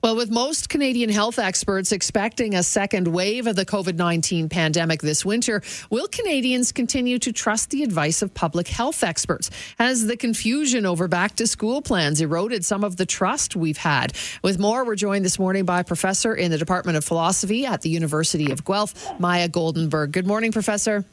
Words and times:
Well, 0.00 0.14
with 0.14 0.30
most 0.30 0.68
Canadian 0.68 1.10
health 1.10 1.40
experts 1.40 1.90
expecting 1.90 2.54
a 2.54 2.62
second 2.62 3.08
wave 3.08 3.48
of 3.48 3.56
the 3.56 3.66
COVID 3.66 3.96
19 3.96 4.48
pandemic 4.48 5.02
this 5.02 5.24
winter, 5.24 5.60
will 5.90 6.06
Canadians 6.06 6.70
continue 6.70 7.18
to 7.18 7.32
trust 7.32 7.70
the 7.70 7.82
advice 7.82 8.22
of 8.22 8.32
public 8.32 8.68
health 8.68 9.02
experts? 9.02 9.50
Has 9.76 10.06
the 10.06 10.16
confusion 10.16 10.86
over 10.86 11.08
back 11.08 11.34
to 11.36 11.48
school 11.48 11.82
plans 11.82 12.20
eroded 12.20 12.64
some 12.64 12.84
of 12.84 12.96
the 12.96 13.06
trust 13.06 13.56
we've 13.56 13.78
had? 13.78 14.12
With 14.40 14.60
more, 14.60 14.84
we're 14.84 14.94
joined 14.94 15.24
this 15.24 15.38
morning 15.38 15.64
by 15.64 15.80
a 15.80 15.84
professor 15.84 16.32
in 16.32 16.52
the 16.52 16.58
Department 16.58 16.96
of 16.96 17.04
Philosophy 17.04 17.66
at 17.66 17.82
the 17.82 17.90
University 17.90 18.52
of 18.52 18.64
Guelph, 18.64 19.18
Maya 19.18 19.48
Goldenberg. 19.48 20.12
Good 20.12 20.28
morning, 20.28 20.52
Professor. 20.52 21.04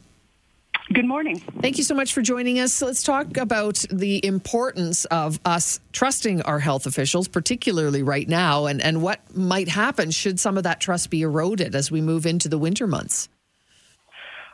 Good 0.93 1.05
morning. 1.05 1.39
Thank 1.61 1.79
you 1.79 1.83
so 1.83 1.95
much 1.95 2.13
for 2.13 2.21
joining 2.21 2.59
us. 2.59 2.79
Let's 2.79 3.01
talk 3.01 3.37
about 3.37 3.83
the 3.89 4.23
importance 4.23 5.05
of 5.05 5.39
us 5.43 5.79
trusting 5.93 6.43
our 6.43 6.59
health 6.59 6.85
officials, 6.85 7.27
particularly 7.27 8.03
right 8.03 8.29
now, 8.29 8.67
and, 8.67 8.79
and 8.79 9.01
what 9.01 9.35
might 9.35 9.67
happen 9.67 10.11
should 10.11 10.39
some 10.39 10.57
of 10.57 10.63
that 10.63 10.79
trust 10.79 11.09
be 11.09 11.23
eroded 11.23 11.73
as 11.73 11.89
we 11.89 12.01
move 12.01 12.27
into 12.27 12.47
the 12.47 12.59
winter 12.59 12.85
months. 12.85 13.29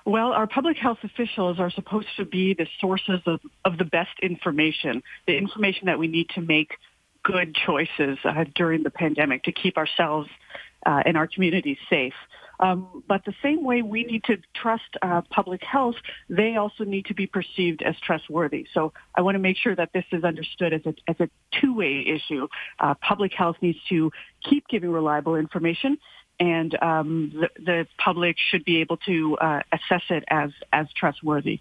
Well, 0.06 0.32
our 0.32 0.48
public 0.48 0.78
health 0.78 1.00
officials 1.04 1.60
are 1.60 1.70
supposed 1.70 2.08
to 2.16 2.26
be 2.26 2.54
the 2.54 2.68
sources 2.80 3.20
of, 3.26 3.42
of 3.66 3.78
the 3.78 3.86
best 3.86 4.18
information, 4.22 5.04
the 5.28 5.38
information 5.38 5.88
that 5.88 6.00
we 6.00 6.08
need 6.08 6.30
to 6.30 6.42
make 6.42 6.78
good 7.24 7.54
choices 7.54 8.18
uh, 8.24 8.46
during 8.56 8.84
the 8.84 8.90
pandemic 8.90 9.44
to 9.44 9.52
keep 9.52 9.78
ourselves 9.78 10.30
uh, 10.86 11.04
and 11.06 11.18
our 11.18 11.28
communities 11.28 11.78
safe. 11.90 12.16
Um, 12.62 13.04
but 13.08 13.26
the 13.26 13.34
same 13.42 13.64
way 13.64 13.82
we 13.82 14.04
need 14.04 14.24
to 14.26 14.38
trust 14.56 14.96
uh, 15.02 15.22
public 15.32 15.64
health, 15.64 15.96
they 16.30 16.56
also 16.56 16.84
need 16.84 17.08
to 17.08 17.16
be 17.16 17.26
perceived 17.26 17.82
as 17.82 17.96
trustworthy. 18.00 18.68
So 18.74 18.94
I 19.16 19.22
want 19.22 19.36
to 19.36 19.40
make 19.40 19.58
sure 19.58 19.76
that 19.76 19.90
this 19.94 20.06
is 20.12 20.24
understood 20.24 20.72
as 20.72 20.86
a, 20.86 20.94
as 21.08 21.16
a 21.20 21.30
two-way 21.60 22.06
issue. 22.08 22.48
Uh, 22.80 22.94
public 23.02 23.34
health 23.34 23.56
needs 23.62 23.80
to 23.90 24.12
keep 24.48 24.68
giving 24.68 24.92
reliable 24.92 25.36
information, 25.36 25.98
and 26.40 26.78
um, 26.84 27.32
the, 27.34 27.50
the, 27.64 27.88
public 27.98 28.36
should 28.38 28.64
be 28.64 28.82
able 28.82 28.98
to 28.98 29.38
uh, 29.38 29.62
assess 29.72 30.04
it 30.10 30.24
as 30.28 30.52
as 30.72 30.88
trustworthy. 30.94 31.60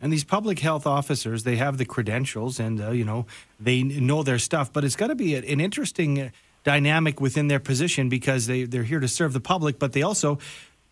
And 0.00 0.12
these 0.12 0.24
public 0.24 0.58
health 0.58 0.86
officers, 0.86 1.44
they 1.44 1.56
have 1.56 1.78
the 1.78 1.86
credentials, 1.86 2.60
and 2.60 2.80
uh, 2.80 2.90
you 2.90 3.04
know 3.04 3.26
they 3.60 3.82
know 3.82 4.22
their 4.22 4.38
stuff. 4.38 4.72
But 4.72 4.84
it's 4.84 4.96
got 4.96 5.08
to 5.08 5.14
be 5.14 5.34
an 5.34 5.60
interesting 5.60 6.32
dynamic 6.66 7.20
within 7.20 7.46
their 7.46 7.60
position 7.60 8.08
because 8.08 8.48
they, 8.48 8.64
they're 8.64 8.82
here 8.82 8.98
to 8.98 9.06
serve 9.06 9.32
the 9.32 9.40
public, 9.40 9.78
but 9.78 9.92
they 9.92 10.02
also 10.02 10.36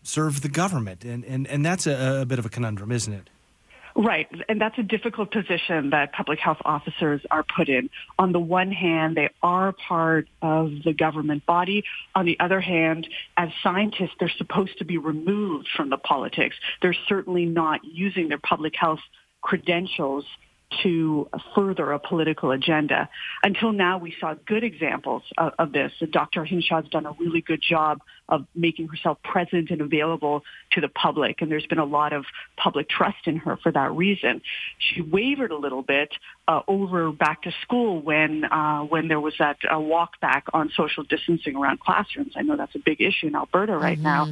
serve 0.03 0.41
the 0.41 0.47
government. 0.47 1.03
And, 1.03 1.25
and, 1.25 1.45
and 1.47 1.65
that's 1.65 1.85
a, 1.85 2.21
a 2.21 2.25
bit 2.25 2.39
of 2.39 2.45
a 2.45 2.49
conundrum, 2.49 2.93
isn't 2.93 3.11
it? 3.11 3.29
Right. 3.93 4.27
And 4.47 4.59
that's 4.59 4.77
a 4.77 4.83
difficult 4.83 5.31
position 5.31 5.89
that 5.89 6.13
public 6.13 6.39
health 6.39 6.59
officers 6.63 7.21
are 7.29 7.43
put 7.43 7.67
in. 7.67 7.89
On 8.17 8.31
the 8.31 8.39
one 8.39 8.71
hand, 8.71 9.17
they 9.17 9.29
are 9.43 9.73
part 9.73 10.27
of 10.41 10.71
the 10.85 10.93
government 10.93 11.45
body. 11.45 11.83
On 12.13 12.25
the 12.25 12.39
other 12.39 12.61
hand, 12.61 13.07
as 13.35 13.49
scientists, 13.61 14.15
they're 14.17 14.31
supposed 14.37 14.77
to 14.79 14.85
be 14.85 14.97
removed 14.97 15.67
from 15.75 15.89
the 15.89 15.97
politics. 15.97 16.55
They're 16.81 16.95
certainly 17.07 17.45
not 17.45 17.81
using 17.83 18.29
their 18.29 18.37
public 18.37 18.75
health 18.77 18.99
credentials 19.41 20.25
to 20.83 21.29
further 21.53 21.91
a 21.91 21.99
political 21.99 22.51
agenda. 22.51 23.09
Until 23.43 23.71
now, 23.71 23.97
we 23.97 24.15
saw 24.19 24.35
good 24.45 24.63
examples 24.63 25.23
of, 25.37 25.53
of 25.59 25.71
this. 25.71 25.91
Dr. 26.11 26.45
Hinshaw 26.45 26.81
has 26.81 26.89
done 26.89 27.05
a 27.05 27.11
really 27.19 27.41
good 27.41 27.61
job 27.61 28.01
of 28.27 28.45
making 28.55 28.87
herself 28.87 29.17
present 29.23 29.69
and 29.69 29.81
available 29.81 30.43
to 30.71 30.81
the 30.81 30.87
public, 30.87 31.41
and 31.41 31.51
there's 31.51 31.65
been 31.67 31.79
a 31.79 31.85
lot 31.85 32.13
of 32.13 32.25
public 32.57 32.89
trust 32.89 33.27
in 33.27 33.37
her 33.37 33.57
for 33.57 33.71
that 33.71 33.91
reason. 33.91 34.41
She 34.79 35.01
wavered 35.01 35.51
a 35.51 35.57
little 35.57 35.83
bit 35.83 36.11
uh, 36.47 36.61
over 36.67 37.11
back 37.11 37.43
to 37.43 37.51
school 37.61 38.01
when 38.01 38.45
uh, 38.45 38.81
when 38.81 39.07
there 39.07 39.19
was 39.19 39.35
that 39.39 39.57
uh, 39.71 39.79
walk 39.79 40.19
back 40.19 40.45
on 40.53 40.71
social 40.75 41.03
distancing 41.03 41.55
around 41.55 41.79
classrooms. 41.79 42.33
I 42.35 42.41
know 42.41 42.57
that's 42.57 42.75
a 42.75 42.79
big 42.79 43.01
issue 43.01 43.27
in 43.27 43.35
Alberta 43.35 43.77
right 43.77 43.99
mm-hmm. 43.99 44.31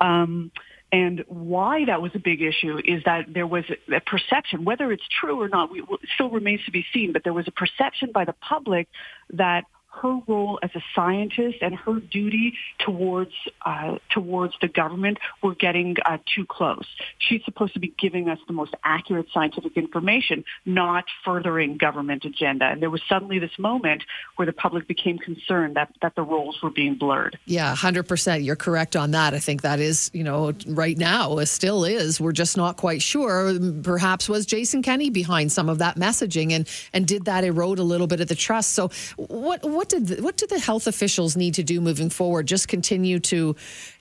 Um, 0.00 0.50
and 0.94 1.24
why 1.26 1.84
that 1.86 2.00
was 2.00 2.12
a 2.14 2.20
big 2.20 2.40
issue 2.40 2.78
is 2.84 3.02
that 3.04 3.24
there 3.34 3.48
was 3.48 3.64
a 3.92 4.00
perception, 4.00 4.64
whether 4.64 4.92
it's 4.92 5.02
true 5.20 5.42
or 5.42 5.48
not, 5.48 5.68
we, 5.68 5.82
still 6.14 6.30
remains 6.30 6.64
to 6.66 6.70
be 6.70 6.86
seen, 6.94 7.12
but 7.12 7.24
there 7.24 7.32
was 7.32 7.48
a 7.48 7.50
perception 7.50 8.12
by 8.14 8.24
the 8.24 8.34
public 8.34 8.86
that 9.30 9.64
her 10.02 10.18
role 10.26 10.58
as 10.62 10.70
a 10.74 10.82
scientist 10.94 11.58
and 11.60 11.74
her 11.74 12.00
duty 12.00 12.54
towards 12.78 13.32
uh, 13.64 13.98
towards 14.10 14.54
the 14.60 14.68
government 14.68 15.18
were 15.42 15.54
getting 15.54 15.96
uh, 16.04 16.18
too 16.34 16.44
close. 16.46 16.86
She's 17.18 17.44
supposed 17.44 17.74
to 17.74 17.80
be 17.80 17.94
giving 17.98 18.28
us 18.28 18.38
the 18.46 18.52
most 18.52 18.74
accurate 18.84 19.26
scientific 19.32 19.76
information, 19.76 20.44
not 20.64 21.04
furthering 21.24 21.76
government 21.76 22.24
agenda. 22.24 22.66
And 22.66 22.82
there 22.82 22.90
was 22.90 23.02
suddenly 23.08 23.38
this 23.38 23.58
moment 23.58 24.04
where 24.36 24.46
the 24.46 24.52
public 24.52 24.88
became 24.88 25.18
concerned 25.18 25.76
that 25.76 25.90
that 26.02 26.14
the 26.14 26.22
roles 26.22 26.60
were 26.62 26.70
being 26.70 26.96
blurred. 26.96 27.38
Yeah, 27.46 27.74
hundred 27.74 28.04
percent. 28.04 28.42
You're 28.42 28.56
correct 28.56 28.96
on 28.96 29.12
that. 29.12 29.34
I 29.34 29.38
think 29.38 29.62
that 29.62 29.80
is, 29.80 30.10
you 30.12 30.24
know, 30.24 30.52
right 30.66 30.98
now 30.98 31.38
it 31.38 31.46
still 31.46 31.84
is. 31.84 32.20
We're 32.20 32.32
just 32.32 32.56
not 32.56 32.76
quite 32.76 33.02
sure. 33.02 33.58
Perhaps 33.82 34.28
was 34.28 34.46
Jason 34.46 34.82
Kenney 34.82 35.10
behind 35.10 35.52
some 35.52 35.68
of 35.68 35.78
that 35.78 35.96
messaging, 35.96 36.52
and 36.52 36.68
and 36.92 37.06
did 37.06 37.26
that 37.26 37.44
erode 37.44 37.78
a 37.78 37.82
little 37.82 38.06
bit 38.06 38.20
of 38.20 38.28
the 38.28 38.34
trust? 38.34 38.72
So 38.72 38.90
what 39.16 39.64
what 39.64 39.83
what 39.84 39.90
did 39.90 40.06
the, 40.06 40.22
what 40.22 40.38
do 40.38 40.46
the 40.46 40.58
health 40.58 40.86
officials 40.86 41.36
need 41.36 41.52
to 41.54 41.62
do 41.62 41.78
moving 41.78 42.08
forward? 42.08 42.46
Just 42.46 42.68
continue 42.68 43.20
to 43.20 43.54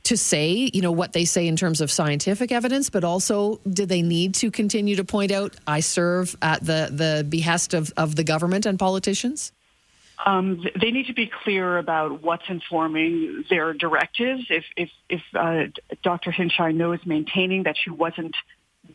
to 0.04 0.16
say, 0.16 0.70
you 0.74 0.82
know, 0.82 0.94
what 0.94 1.12
they 1.12 1.26
say 1.26 1.46
in 1.46 1.58
terms 1.58 1.82
of 1.82 1.92
scientific 1.92 2.54
evidence, 2.54 2.90
but 2.90 3.04
also 3.04 3.60
do 3.70 3.86
they 3.86 4.02
need 4.02 4.34
to 4.36 4.50
continue 4.50 4.96
to 4.96 5.04
point 5.04 5.34
out 5.34 5.58
I 5.68 5.82
serve 5.82 6.38
at 6.42 6.66
the 6.66 6.88
the 6.90 7.26
behest 7.28 7.74
of, 7.74 7.92
of 7.98 8.16
the 8.16 8.24
government 8.24 8.66
and 8.66 8.80
politicians? 8.80 9.52
Um, 10.26 10.66
they 10.80 10.92
need 10.92 11.08
to 11.08 11.14
be 11.14 11.30
clear 11.44 11.78
about 11.78 12.24
what's 12.24 12.48
informing 12.48 13.44
their 13.50 13.74
directives. 13.74 14.46
If 14.50 14.64
if, 14.78 14.90
if 15.10 15.22
uh, 15.36 15.66
Dr. 16.02 16.32
Hinshaw 16.32 16.70
knows 16.70 17.00
maintaining 17.06 17.64
that 17.64 17.76
she 17.76 17.90
wasn't 17.90 18.38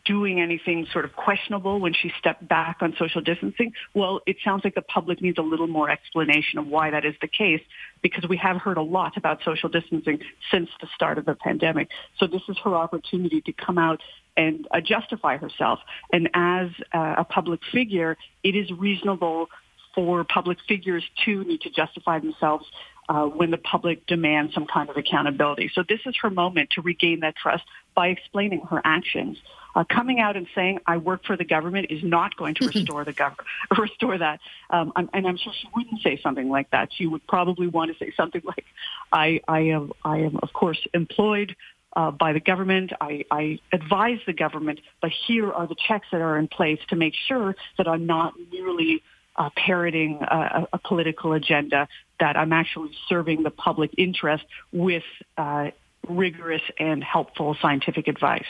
doing 0.09 0.41
anything 0.41 0.87
sort 0.91 1.05
of 1.05 1.15
questionable 1.15 1.79
when 1.79 1.93
she 1.93 2.11
stepped 2.17 2.45
back 2.47 2.77
on 2.81 2.95
social 2.97 3.21
distancing? 3.21 3.73
Well, 3.93 4.21
it 4.25 4.37
sounds 4.43 4.63
like 4.63 4.73
the 4.73 4.81
public 4.81 5.21
needs 5.21 5.37
a 5.37 5.43
little 5.43 5.67
more 5.67 5.87
explanation 5.87 6.57
of 6.57 6.65
why 6.65 6.89
that 6.89 7.05
is 7.05 7.13
the 7.21 7.27
case 7.27 7.61
because 8.01 8.27
we 8.27 8.35
have 8.37 8.57
heard 8.57 8.77
a 8.77 8.81
lot 8.81 9.17
about 9.17 9.41
social 9.45 9.69
distancing 9.69 10.19
since 10.49 10.67
the 10.81 10.87
start 10.95 11.19
of 11.19 11.25
the 11.25 11.35
pandemic. 11.35 11.89
So 12.17 12.25
this 12.25 12.41
is 12.49 12.57
her 12.63 12.75
opportunity 12.75 13.41
to 13.41 13.53
come 13.53 13.77
out 13.77 14.01
and 14.35 14.67
uh, 14.71 14.81
justify 14.81 15.37
herself. 15.37 15.77
And 16.11 16.27
as 16.33 16.69
uh, 16.91 17.15
a 17.19 17.23
public 17.23 17.59
figure, 17.71 18.17
it 18.43 18.55
is 18.55 18.71
reasonable 18.71 19.47
for 19.93 20.23
public 20.23 20.57
figures 20.67 21.03
to 21.25 21.43
need 21.43 21.61
to 21.61 21.69
justify 21.69 22.17
themselves 22.17 22.65
uh, 23.09 23.25
when 23.25 23.49
the 23.49 23.57
public 23.57 24.05
demands 24.05 24.53
some 24.53 24.67
kind 24.67 24.89
of 24.89 24.95
accountability. 24.95 25.71
So 25.73 25.83
this 25.87 25.99
is 26.05 26.15
her 26.21 26.29
moment 26.29 26.69
to 26.75 26.81
regain 26.81 27.21
that 27.21 27.35
trust 27.35 27.63
by 27.95 28.09
explaining 28.09 28.61
her 28.69 28.79
actions. 28.85 29.37
Uh, 29.75 29.83
coming 29.83 30.19
out 30.19 30.35
and 30.35 30.47
saying 30.55 30.79
I 30.85 30.97
work 30.97 31.25
for 31.25 31.35
the 31.35 31.43
government 31.43 31.87
is 31.89 32.03
not 32.03 32.35
going 32.35 32.55
to 32.55 32.67
restore 32.67 33.03
the 33.03 33.13
government, 33.13 33.47
restore 33.77 34.17
that. 34.17 34.39
Um, 34.69 34.93
and 34.95 35.27
I'm 35.27 35.37
sure 35.37 35.53
she 35.59 35.67
wouldn't 35.75 36.01
say 36.01 36.19
something 36.21 36.49
like 36.49 36.69
that. 36.71 36.89
She 36.93 37.07
would 37.07 37.25
probably 37.27 37.67
want 37.67 37.91
to 37.91 37.97
say 37.97 38.13
something 38.15 38.41
like, 38.45 38.65
I, 39.11 39.41
I 39.47 39.59
am, 39.61 39.91
I 40.03 40.19
am 40.19 40.39
of 40.41 40.53
course 40.53 40.79
employed 40.93 41.55
uh, 41.95 42.11
by 42.11 42.33
the 42.33 42.39
government. 42.39 42.93
I, 43.01 43.25
I 43.31 43.59
advise 43.71 44.19
the 44.25 44.33
government, 44.33 44.81
but 45.01 45.11
here 45.27 45.51
are 45.51 45.67
the 45.67 45.75
checks 45.75 46.07
that 46.11 46.21
are 46.21 46.37
in 46.37 46.47
place 46.47 46.79
to 46.89 46.95
make 46.95 47.13
sure 47.27 47.55
that 47.77 47.87
I'm 47.87 48.05
not 48.05 48.33
merely 48.51 49.03
uh, 49.39 49.49
parroting 49.55 50.19
a, 50.21 50.67
a, 50.73 50.77
political 50.77 51.33
agenda, 51.33 51.87
that 52.19 52.35
I'm 52.35 52.53
actually 52.53 52.91
serving 53.07 53.41
the 53.43 53.49
public 53.49 53.91
interest 53.97 54.43
with 54.71 55.03
uh, 55.37 55.71
rigorous 56.07 56.61
and 56.77 57.03
helpful 57.03 57.55
scientific 57.61 58.07
advice 58.07 58.45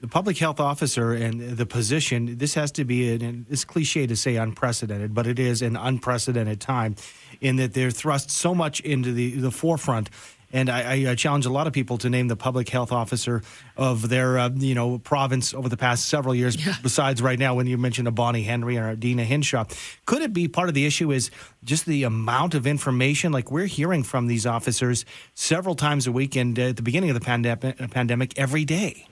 the 0.00 0.08
public 0.08 0.38
health 0.38 0.60
officer 0.60 1.12
and 1.12 1.40
the 1.40 1.66
position, 1.66 2.38
this 2.38 2.54
has 2.54 2.70
to 2.72 2.84
be, 2.84 3.12
an, 3.12 3.46
it's 3.50 3.64
cliche 3.64 4.06
to 4.06 4.14
say 4.14 4.36
unprecedented, 4.36 5.12
but 5.12 5.26
it 5.26 5.40
is 5.40 5.60
an 5.60 5.76
unprecedented 5.76 6.60
time 6.60 6.94
in 7.40 7.56
that 7.56 7.74
they're 7.74 7.90
thrust 7.90 8.30
so 8.30 8.54
much 8.54 8.80
into 8.80 9.12
the, 9.12 9.32
the 9.32 9.50
forefront. 9.50 10.08
And 10.52 10.70
I, 10.70 11.10
I 11.10 11.14
challenge 11.14 11.44
a 11.46 11.50
lot 11.50 11.66
of 11.66 11.72
people 11.72 11.98
to 11.98 12.08
name 12.08 12.28
the 12.28 12.36
public 12.36 12.68
health 12.68 12.90
officer 12.90 13.42
of 13.76 14.08
their, 14.08 14.38
uh, 14.38 14.50
you 14.54 14.74
know, 14.74 14.98
province 14.98 15.52
over 15.52 15.68
the 15.68 15.76
past 15.76 16.06
several 16.06 16.34
years. 16.34 16.64
Yeah. 16.64 16.74
Besides, 16.82 17.20
right 17.20 17.38
now, 17.38 17.54
when 17.54 17.66
you 17.66 17.76
mentioned 17.76 18.08
a 18.08 18.10
Bonnie 18.10 18.42
Henry 18.42 18.78
or 18.78 18.96
Deena 18.96 19.24
Hinshaw, 19.24 19.64
could 20.06 20.22
it 20.22 20.32
be 20.32 20.48
part 20.48 20.68
of 20.68 20.74
the 20.74 20.86
issue 20.86 21.12
is 21.12 21.30
just 21.64 21.84
the 21.84 22.04
amount 22.04 22.54
of 22.54 22.66
information? 22.66 23.30
Like 23.30 23.50
we're 23.50 23.66
hearing 23.66 24.02
from 24.02 24.26
these 24.26 24.46
officers 24.46 25.04
several 25.34 25.74
times 25.74 26.06
a 26.06 26.12
week, 26.12 26.34
and 26.36 26.58
at 26.58 26.76
the 26.76 26.82
beginning 26.82 27.10
of 27.10 27.14
the 27.14 27.24
pandemic, 27.24 27.76
pandemic 27.90 28.38
every 28.38 28.64
day. 28.64 29.06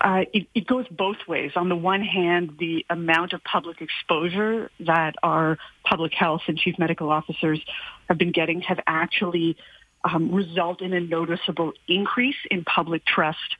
Uh, 0.00 0.24
it, 0.32 0.46
it, 0.54 0.66
goes 0.66 0.86
both 0.88 1.16
ways. 1.26 1.52
On 1.56 1.68
the 1.68 1.76
one 1.76 2.02
hand, 2.02 2.56
the 2.58 2.84
amount 2.90 3.32
of 3.32 3.42
public 3.42 3.80
exposure 3.80 4.70
that 4.80 5.14
our 5.22 5.58
public 5.84 6.12
health 6.12 6.42
and 6.48 6.58
chief 6.58 6.78
medical 6.78 7.10
officers 7.10 7.60
have 8.08 8.18
been 8.18 8.30
getting 8.30 8.60
have 8.60 8.78
actually 8.86 9.56
um, 10.08 10.22
resulted 10.32 10.86
in 10.88 10.92
a 11.02 11.04
noticeable 11.18 11.72
increase 11.98 12.40
in 12.50 12.58
public 12.64 13.02
trust 13.14 13.50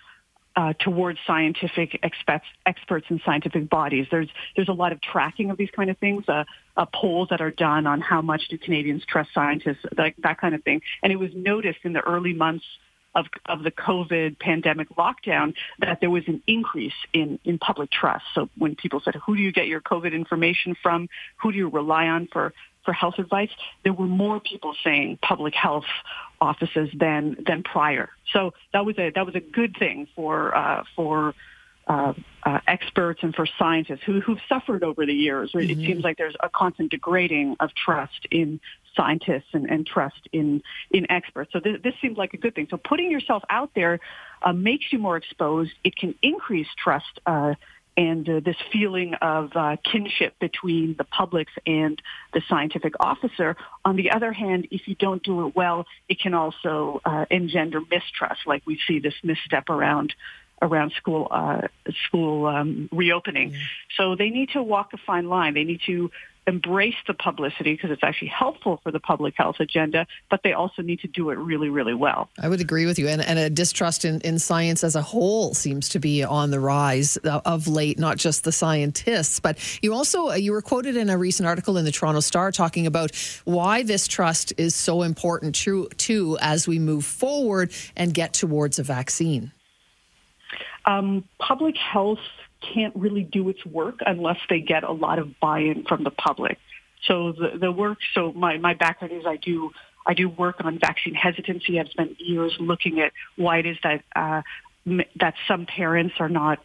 uh, 0.57 0.73
towards 0.87 1.19
scientific 1.27 1.91
experts, 2.03 2.47
experts 2.65 3.07
and 3.11 3.21
scientific 3.27 3.65
bodies. 3.69 4.07
There's 4.11 4.31
there's 4.55 4.73
a 4.77 4.79
lot 4.85 4.93
of 4.95 4.99
tracking 5.13 5.51
of 5.51 5.57
these 5.59 5.73
kind 5.79 5.91
of 5.91 5.99
things, 5.99 6.25
uh, 6.29 6.45
uh, 6.77 6.87
polls 7.01 7.29
that 7.31 7.41
are 7.47 7.51
done 7.51 7.87
on 7.87 8.01
how 8.01 8.23
much 8.23 8.43
do 8.49 8.57
Canadians 8.57 9.03
trust 9.13 9.31
scientists, 9.35 9.85
that, 9.99 10.15
that 10.27 10.41
kind 10.43 10.55
of 10.55 10.63
thing. 10.63 10.81
And 11.03 11.13
it 11.13 11.17
was 11.17 11.31
noticed 11.35 11.81
in 11.89 11.93
the 11.93 12.01
early 12.01 12.33
months 12.33 12.65
of, 13.15 13.27
of 13.47 13.63
the 13.63 13.71
COVID 13.71 14.39
pandemic 14.39 14.89
lockdown 14.91 15.55
that 15.79 16.01
there 16.01 16.11
was 16.11 16.25
an 16.27 16.43
increase 16.47 16.99
in, 17.13 17.39
in 17.45 17.59
public 17.59 17.91
trust. 17.91 18.25
So 18.35 18.49
when 18.57 18.77
people 18.77 19.01
said, 19.05 19.15
who 19.25 19.37
do 19.37 19.43
you 19.43 19.53
get 19.53 19.67
your 19.67 19.81
COVID 19.81 20.13
information 20.13 20.77
from? 20.83 21.09
Who 21.41 21.51
do 21.51 21.59
you 21.59 21.69
rely 21.69 22.07
on 22.09 22.29
for, 22.33 22.53
for 22.87 22.95
health 22.95 23.19
advice? 23.19 23.51
There 23.85 23.93
were 23.93 24.07
more 24.07 24.41
people 24.41 24.75
saying 24.83 25.19
public 25.21 25.55
health 25.55 25.85
offices 26.41 26.89
than, 26.95 27.37
than 27.47 27.63
prior. 27.63 28.09
So 28.33 28.55
that 28.73 28.87
was 28.87 28.97
a, 28.99 29.11
that 29.15 29.27
was 29.27 29.35
a 29.35 29.41
good 29.41 29.77
thing 29.79 30.09
for, 30.17 30.57
uh, 30.57 30.85
for, 30.97 31.35
uh, 31.87 32.15
uh, 32.43 32.61
experts 32.67 33.21
and 33.23 33.35
for 33.35 33.47
scientists 33.59 34.01
who, 34.05 34.21
who've 34.21 34.41
suffered 34.49 34.83
over 34.83 35.07
the 35.07 35.13
years. 35.13 35.53
Mm-hmm. 35.53 35.71
It 35.71 35.87
seems 35.87 36.03
like 36.05 36.17
there's 36.17 36.37
a 36.43 36.49
constant 36.49 36.91
degrading 36.91 37.57
of 37.61 37.71
trust 37.75 38.27
in 38.31 38.61
scientists 38.97 39.51
and, 39.53 39.69
and 39.71 39.87
trust 39.87 40.29
in 40.33 40.63
in 40.91 41.11
experts. 41.11 41.53
So 41.53 41.61
this, 41.61 41.77
this 41.85 41.95
seems 42.01 42.17
like 42.17 42.35
a 42.35 42.39
good 42.39 42.55
thing. 42.55 42.67
So 42.71 42.77
putting 42.77 43.11
yourself 43.11 43.43
out 43.51 43.71
there 43.75 44.01
uh, 44.43 44.53
makes 44.53 44.87
you 44.93 44.99
more 44.99 45.17
exposed. 45.17 45.73
It 45.85 45.97
can 45.97 46.15
increase 46.23 46.69
trust. 46.83 47.21
And 47.97 48.29
uh, 48.29 48.41
this 48.45 48.57
feeling 48.73 49.15
of 49.15 49.53
uh, 49.55 49.77
kinship 49.91 50.39
between 50.39 50.97
the 50.99 51.05
public 51.05 51.49
and 51.67 52.01
the 52.35 52.43
scientific 52.49 52.93
officer. 53.01 53.57
On 53.85 53.97
the 53.97 54.11
other 54.11 54.33
hand, 54.33 54.69
if 54.71 54.87
you 54.87 54.95
don't 54.95 55.23
do 55.23 55.47
it 55.47 55.57
well, 55.57 55.87
it 56.09 56.21
can 56.21 56.35
also 56.35 57.01
uh, 57.05 57.25
engender 57.31 57.81
mistrust, 57.91 58.41
like 58.47 58.63
we 58.67 58.79
see 58.87 58.99
this 58.99 59.15
misstep 59.23 59.71
around 59.71 60.15
around 60.63 60.93
school 60.93 61.29
uh, 61.31 61.63
school 62.07 62.47
um, 62.47 62.89
reopening. 62.93 63.51
Mm-hmm. 63.51 63.61
So 63.97 64.17
they 64.17 64.31
need 64.31 64.51
to 64.51 64.63
walk 64.63 64.93
a 64.93 64.99
fine 64.99 65.29
line. 65.29 65.55
They 65.55 65.65
need 65.65 65.81
to 65.87 66.11
embrace 66.47 66.95
the 67.07 67.15
publicity 67.15 67.73
because 67.73 67.91
it's 67.91 68.05
actually 68.05 68.29
helpful 68.29 68.79
for 68.83 68.93
the 68.93 69.01
public 69.01 69.35
health 69.37 69.57
agenda, 69.59 70.07
but 70.31 70.43
they 70.45 70.53
also 70.53 70.81
need 70.83 71.01
to 71.01 71.09
do 71.09 71.31
it 71.31 71.35
really, 71.39 71.69
really 71.69 71.95
well. 71.95 72.29
I 72.41 72.49
would 72.49 72.61
agree 72.61 72.87
with 72.87 72.99
you. 72.99 73.09
And, 73.09 73.21
and 73.21 73.39
a 73.39 73.51
distrust 73.51 74.05
in, 74.05 74.21
in 74.21 74.39
science 74.39 74.85
as 74.85 74.95
a 74.95 75.03
whole 75.03 75.55
seems 75.55 75.89
to 75.91 75.99
be 75.99 76.23
on 76.23 76.51
the 76.51 76.61
rise 76.61 77.17
of 77.19 77.67
late, 77.67 77.99
not 77.99 78.17
just 78.17 78.45
the 78.45 78.53
scientists. 78.53 79.41
But 79.41 79.59
you 79.83 79.93
also, 79.93 80.33
you 80.33 80.53
were 80.53 80.63
quoted 80.63 80.97
in 80.97 81.11
a 81.11 81.19
recent 81.19 81.47
article 81.47 81.77
in 81.77 81.85
the 81.85 81.93
Toronto 81.93 82.21
Star 82.21 82.53
talking 82.53 82.87
about 82.87 83.11
why 83.45 83.83
this 83.83 84.07
trust 84.07 84.53
is 84.57 84.75
so 84.75 85.03
important 85.03 85.55
too, 85.55 85.89
too 85.97 86.39
as 86.41 86.69
we 86.69 86.79
move 86.79 87.05
forward 87.05 87.73
and 87.97 88.15
get 88.15 88.33
towards 88.33 88.79
a 88.79 88.83
vaccine. 88.83 89.53
Um, 90.85 91.25
public 91.41 91.77
health 91.77 92.21
can't 92.75 92.95
really 92.97 93.23
do 93.23 93.49
its 93.49 93.65
work 93.65 93.97
unless 94.05 94.39
they 94.49 94.61
get 94.61 94.83
a 94.85 94.93
lot 94.93 95.19
of 95.19 95.39
buy-in 95.41 95.85
from 95.85 96.05
the 96.05 96.11
public. 96.11 96.59
So 97.07 97.33
the, 97.33 97.59
the 97.59 97.73
work, 97.73 97.99
so 98.15 98.33
my, 98.33 98.59
my 98.59 98.75
background 98.75 99.13
is 99.13 99.25
I 99.27 99.37
do, 99.37 99.71
I 100.07 100.15
do 100.15 100.29
work 100.29 100.57
on 100.61 100.79
vaccine 100.79 101.15
hesitancy. 101.15 101.79
I've 101.79 101.89
spent 101.89 102.21
years 102.21 102.55
looking 102.59 103.01
at 103.01 103.13
why 103.37 103.59
it 103.59 103.67
is 103.67 103.77
that, 103.83 104.03
uh, 104.15 104.43
that 105.17 105.35
some 105.49 105.67
parents 105.67 106.15
are 106.19 106.29
not 106.29 106.59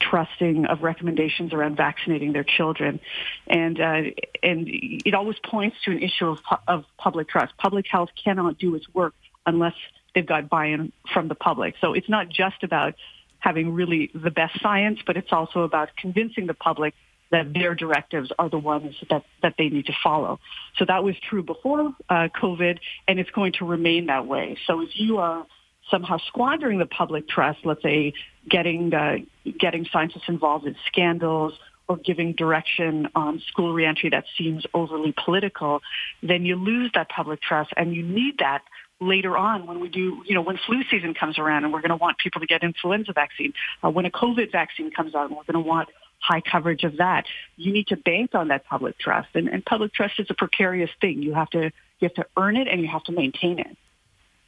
trusting 0.00 0.66
of 0.66 0.82
recommendations 0.82 1.52
around 1.52 1.76
vaccinating 1.76 2.32
their 2.32 2.44
children. 2.44 3.00
And, 3.46 3.80
uh, 3.80 4.02
and 4.42 4.68
it 4.68 5.14
always 5.14 5.38
points 5.44 5.76
to 5.84 5.90
an 5.90 6.02
issue 6.02 6.26
of, 6.26 6.38
of 6.66 6.84
public 6.96 7.28
trust. 7.28 7.56
Public 7.56 7.86
health 7.88 8.10
cannot 8.22 8.58
do 8.58 8.74
its 8.74 8.86
work 8.94 9.14
unless 9.46 9.74
they've 10.14 10.26
got 10.26 10.48
buy-in 10.48 10.92
from 11.12 11.28
the 11.28 11.34
public. 11.34 11.74
So 11.80 11.94
it's 11.94 12.08
not 12.08 12.28
just 12.28 12.62
about 12.62 12.94
having 13.38 13.72
really 13.72 14.10
the 14.14 14.30
best 14.30 14.60
science, 14.60 14.98
but 15.06 15.16
it's 15.16 15.32
also 15.32 15.60
about 15.62 15.90
convincing 15.96 16.46
the 16.46 16.54
public 16.54 16.94
that 17.30 17.52
their 17.52 17.74
directives 17.74 18.32
are 18.38 18.48
the 18.48 18.58
ones 18.58 18.94
that, 19.10 19.24
that 19.42 19.54
they 19.58 19.68
need 19.68 19.86
to 19.86 19.92
follow. 20.02 20.40
So 20.76 20.84
that 20.86 21.04
was 21.04 21.14
true 21.28 21.42
before 21.42 21.94
uh, 22.08 22.28
COVID, 22.40 22.78
and 23.06 23.18
it's 23.18 23.30
going 23.30 23.52
to 23.54 23.64
remain 23.64 24.06
that 24.06 24.26
way. 24.26 24.56
So 24.66 24.80
if 24.80 24.90
you 24.94 25.18
are 25.18 25.46
somehow 25.90 26.18
squandering 26.26 26.78
the 26.78 26.86
public 26.86 27.28
trust, 27.28 27.60
let's 27.64 27.82
say 27.82 28.14
getting 28.48 28.94
uh, 28.94 29.16
getting 29.58 29.86
scientists 29.92 30.28
involved 30.28 30.66
in 30.66 30.76
scandals 30.86 31.54
or 31.88 31.96
giving 31.96 32.34
direction 32.34 33.08
on 33.14 33.40
school 33.48 33.72
reentry 33.72 34.10
that 34.10 34.24
seems 34.36 34.66
overly 34.74 35.14
political, 35.24 35.80
then 36.22 36.44
you 36.44 36.56
lose 36.56 36.90
that 36.94 37.08
public 37.08 37.40
trust, 37.40 37.72
and 37.76 37.94
you 37.94 38.02
need 38.02 38.38
that 38.38 38.62
later 39.00 39.36
on 39.36 39.66
when 39.66 39.80
we 39.80 39.88
do, 39.88 40.22
you 40.26 40.34
know, 40.34 40.42
when 40.42 40.58
flu 40.66 40.82
season 40.90 41.14
comes 41.14 41.38
around 41.38 41.64
and 41.64 41.72
we're 41.72 41.80
going 41.80 41.90
to 41.90 41.96
want 41.96 42.18
people 42.18 42.40
to 42.40 42.46
get 42.46 42.62
influenza 42.62 43.12
vaccine, 43.12 43.52
uh, 43.84 43.90
when 43.90 44.06
a 44.06 44.10
COVID 44.10 44.50
vaccine 44.50 44.90
comes 44.90 45.14
out 45.14 45.28
and 45.28 45.36
we're 45.36 45.44
going 45.44 45.62
to 45.62 45.68
want 45.68 45.88
high 46.20 46.40
coverage 46.40 46.84
of 46.84 46.96
that, 46.96 47.26
you 47.56 47.72
need 47.72 47.86
to 47.88 47.96
bank 47.96 48.34
on 48.34 48.48
that 48.48 48.66
public 48.66 48.98
trust. 48.98 49.28
And, 49.34 49.48
and 49.48 49.64
public 49.64 49.92
trust 49.92 50.18
is 50.18 50.26
a 50.30 50.34
precarious 50.34 50.90
thing. 51.00 51.22
You 51.22 51.34
have 51.34 51.50
to 51.50 51.70
you 52.00 52.08
have 52.08 52.14
to 52.14 52.26
earn 52.36 52.56
it 52.56 52.68
and 52.68 52.80
you 52.80 52.88
have 52.88 53.02
to 53.04 53.12
maintain 53.12 53.58
it. 53.58 53.76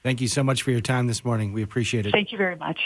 Thank 0.03 0.21
you 0.21 0.29
so 0.29 0.43
much 0.43 0.63
for 0.63 0.71
your 0.71 0.81
time 0.81 1.09
this 1.09 1.25
morning. 1.25 1.53
We 1.53 1.63
appreciate 1.63 2.07
it. 2.07 2.13
Thank 2.13 2.33
you 2.33 2.39
very 2.39 2.57
much. 2.57 2.79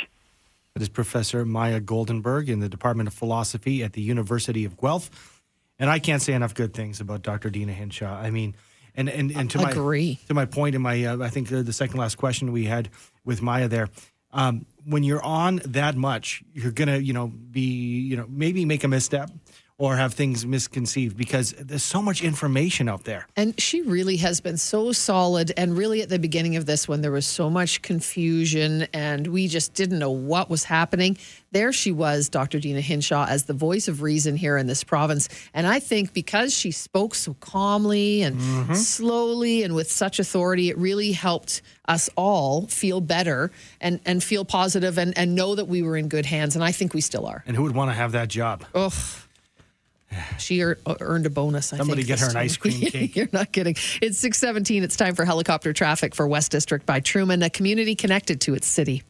That 0.75 0.83
is 0.83 0.89
Professor 0.89 1.45
Maya 1.45 1.81
Goldenberg 1.81 2.49
in 2.49 2.61
the 2.61 2.69
Department 2.69 3.07
of 3.07 3.15
Philosophy 3.15 3.85
at 3.85 3.93
the 3.93 4.01
University 4.01 4.65
of 4.65 4.77
Guelph. 4.77 5.41
And 5.79 5.91
I 5.91 5.99
can't 5.99 6.23
say 6.23 6.33
enough 6.33 6.55
good 6.55 6.75
things 6.75 7.01
about 7.01 7.23
Dr. 7.23 7.51
Deena 7.51 7.73
Hinshaw. 7.73 8.21
I 8.21 8.31
mean, 8.31 8.57
and 8.95 9.09
and, 9.09 9.31
and 9.33 9.51
to 9.51 9.67
Agree. 9.67 10.19
my 10.21 10.27
to 10.29 10.35
my 10.35 10.45
point 10.47 10.75
in 10.75 10.83
my 10.83 11.05
uh, 11.05 11.23
I 11.23 11.29
think 11.29 11.53
uh, 11.53 11.63
the 11.63 11.73
second 11.73 11.99
last 11.99 12.17
question 12.17 12.53
we 12.53 12.65
had 12.65 12.91
with 13.25 13.43
Maya 13.43 13.69
there. 13.69 13.89
Um, 14.33 14.67
when 14.85 15.05
you're 15.05 15.23
on 15.23 15.61
that 15.65 15.97
much, 15.97 16.43
you're 16.53 16.73
gonna 16.73 16.99
you 16.99 17.13
know 17.13 17.29
be 17.29 17.61
you 17.61 18.17
know 18.17 18.27
maybe 18.29 18.65
make 18.65 18.85
a 18.85 18.89
misstep 18.89 19.31
or 19.77 19.97
have 19.97 20.15
things 20.15 20.47
misconceived 20.47 21.17
because 21.17 21.53
there's 21.59 21.83
so 21.83 22.01
much 22.01 22.23
information 22.23 22.89
out 22.89 23.05
there. 23.05 23.27
And 23.37 23.61
she 23.61 23.83
really 23.83 24.17
has 24.19 24.41
been 24.41 24.57
so 24.57 24.93
solid. 24.93 25.53
And 25.57 25.77
really, 25.77 26.01
at 26.01 26.09
the 26.09 26.19
beginning 26.21 26.55
of 26.55 26.65
this, 26.65 26.87
when 26.87 27.01
there 27.01 27.11
was 27.11 27.27
so 27.27 27.51
much 27.51 27.83
confusion 27.83 28.87
and 28.93 29.27
we 29.27 29.49
just 29.49 29.75
didn't 29.75 29.99
know 29.99 30.13
what 30.13 30.49
was 30.49 30.63
happening, 30.63 31.19
there 31.51 31.73
she 31.73 31.91
was, 31.91 32.29
Dr. 32.29 32.61
Deena 32.61 32.81
Hinshaw, 32.81 33.27
as 33.29 33.45
the 33.45 33.53
voice 33.53 33.89
of 33.89 34.01
reason 34.03 34.37
here 34.37 34.57
in 34.57 34.69
this 34.69 34.85
province. 34.85 35.29
And 35.53 35.67
I 35.67 35.81
think 35.81 36.13
because 36.13 36.55
she 36.55 36.71
spoke 36.71 37.17
so 37.17 37.35
calmly 37.35 38.23
and 38.23 38.37
mm-hmm. 38.37 38.75
slowly 38.75 39.65
and 39.65 39.75
with 39.75 39.91
such 39.91 40.21
authority, 40.21 40.69
it 40.71 40.79
really 40.79 41.11
helped 41.11 41.63
us 41.87 42.09
all 42.17 42.69
feel 42.69 43.01
better 43.01 43.51
and, 43.81 44.01
and 44.07 44.23
feel 44.23 44.45
positive 44.45 44.99
and, 44.99 45.19
and 45.19 45.35
know 45.35 45.57
that 45.57 45.67
we 45.67 45.83
were 45.83 45.97
in 45.97 46.09
good 46.09 46.27
hands. 46.27 46.55
And 46.55 46.65
I 46.65 46.71
think 46.71 46.95
we 46.95 47.01
still 47.01 47.27
are. 47.27 47.43
And 47.47 47.57
who 47.57 47.65
would 47.65 47.75
want 47.75 47.91
to 47.91 47.95
have 47.95 48.13
that 48.13 48.29
job? 48.29 48.65
Oh, 48.75 48.93
she 50.39 50.63
er- 50.63 50.79
earned 51.01 51.27
a 51.27 51.31
bonus. 51.31 51.73
I 51.73 51.79
Somebody 51.79 52.03
think, 52.03 52.19
get 52.19 52.21
her 52.21 52.31
an 52.31 52.37
ice 52.37 52.57
cream 52.57 52.81
cake. 52.91 53.17
You're 53.17 53.29
not 53.33 53.53
kidding. 53.53 53.75
It's 54.03 54.19
617. 54.19 54.83
It's 54.83 54.97
time 54.97 55.15
for 55.15 55.25
helicopter 55.25 55.73
traffic 55.73 56.15
for 56.15 56.27
West 56.27 56.51
District 56.51 56.85
by 56.87 57.01
Truman, 57.01 57.43
a 57.43 57.51
community 57.51 57.95
connected 57.95 58.41
to 58.43 58.55
its 58.55 58.67
city. 58.67 59.03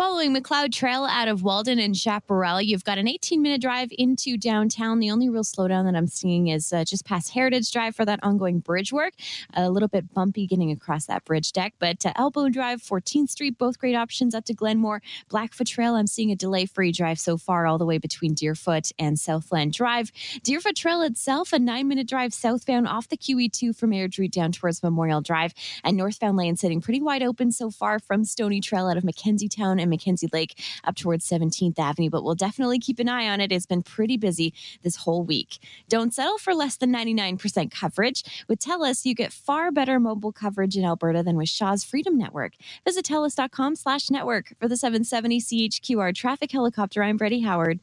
Following 0.00 0.32
Macleod 0.32 0.72
Trail 0.72 1.04
out 1.04 1.28
of 1.28 1.42
Walden 1.42 1.78
and 1.78 1.94
Chaparral, 1.94 2.62
you've 2.62 2.84
got 2.84 2.96
an 2.96 3.06
18 3.06 3.42
minute 3.42 3.60
drive 3.60 3.90
into 3.98 4.38
downtown. 4.38 4.98
The 4.98 5.10
only 5.10 5.28
real 5.28 5.44
slowdown 5.44 5.84
that 5.84 5.94
I'm 5.94 6.06
seeing 6.06 6.48
is 6.48 6.72
uh, 6.72 6.84
just 6.84 7.04
past 7.04 7.28
Heritage 7.28 7.70
Drive 7.70 7.94
for 7.94 8.06
that 8.06 8.18
ongoing 8.22 8.60
bridge 8.60 8.94
work. 8.94 9.12
A 9.52 9.68
little 9.68 9.88
bit 9.88 10.14
bumpy 10.14 10.46
getting 10.46 10.70
across 10.70 11.04
that 11.04 11.26
bridge 11.26 11.52
deck, 11.52 11.74
but 11.78 12.06
uh, 12.06 12.14
Elbow 12.16 12.48
Drive, 12.48 12.80
14th 12.80 13.28
Street, 13.28 13.58
both 13.58 13.78
great 13.78 13.94
options 13.94 14.34
up 14.34 14.46
to 14.46 14.54
Glenmore. 14.54 15.02
Blackfoot 15.28 15.66
Trail, 15.66 15.96
I'm 15.96 16.06
seeing 16.06 16.30
a 16.30 16.36
delay 16.36 16.64
free 16.64 16.92
drive 16.92 17.20
so 17.20 17.36
far, 17.36 17.66
all 17.66 17.76
the 17.76 17.84
way 17.84 17.98
between 17.98 18.32
Deerfoot 18.32 18.92
and 18.98 19.20
Southland 19.20 19.74
Drive. 19.74 20.12
Deerfoot 20.42 20.76
Trail 20.76 21.02
itself, 21.02 21.52
a 21.52 21.58
nine 21.58 21.88
minute 21.88 22.08
drive 22.08 22.32
southbound 22.32 22.88
off 22.88 23.06
the 23.10 23.18
QE2 23.18 23.76
from 23.76 23.90
Airdrie 23.90 24.30
down 24.30 24.50
towards 24.52 24.82
Memorial 24.82 25.20
Drive. 25.20 25.52
And 25.84 25.98
northbound 25.98 26.38
lane 26.38 26.56
sitting 26.56 26.80
pretty 26.80 27.02
wide 27.02 27.22
open 27.22 27.52
so 27.52 27.70
far 27.70 27.98
from 27.98 28.24
Stoney 28.24 28.62
Trail 28.62 28.88
out 28.88 28.96
of 28.96 29.02
McKenzie 29.02 29.54
Towne 29.54 29.89
and 29.90 30.00
McKenzie 30.00 30.32
Lake 30.32 30.58
up 30.84 30.96
towards 30.96 31.28
17th 31.28 31.78
Avenue, 31.78 32.10
but 32.10 32.24
we'll 32.24 32.34
definitely 32.34 32.78
keep 32.78 32.98
an 32.98 33.08
eye 33.08 33.28
on 33.28 33.40
it. 33.40 33.52
It's 33.52 33.66
been 33.66 33.82
pretty 33.82 34.16
busy 34.16 34.54
this 34.82 34.96
whole 34.96 35.22
week. 35.22 35.58
Don't 35.88 36.14
settle 36.14 36.38
for 36.38 36.54
less 36.54 36.76
than 36.76 36.92
99% 36.92 37.70
coverage. 37.70 38.44
With 38.48 38.60
TELUS, 38.60 39.04
you 39.04 39.14
get 39.14 39.32
far 39.32 39.70
better 39.70 39.98
mobile 39.98 40.32
coverage 40.32 40.76
in 40.76 40.84
Alberta 40.84 41.22
than 41.22 41.36
with 41.36 41.48
Shaw's 41.48 41.84
Freedom 41.84 42.16
Network. 42.16 42.52
Visit 42.84 43.04
TELUS.com 43.04 43.76
slash 43.76 44.10
network 44.10 44.54
for 44.60 44.68
the 44.68 44.76
770 44.76 45.40
CHQR 45.40 46.14
traffic 46.14 46.52
helicopter. 46.52 47.02
I'm 47.02 47.16
Brady 47.16 47.40
Howard. 47.40 47.80